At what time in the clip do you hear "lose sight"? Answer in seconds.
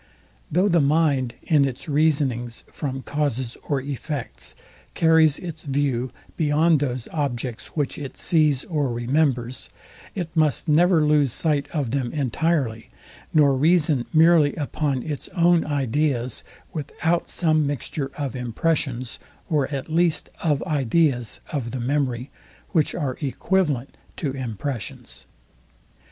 11.05-11.67